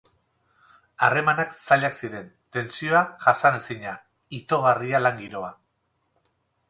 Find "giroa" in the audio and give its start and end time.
5.25-5.53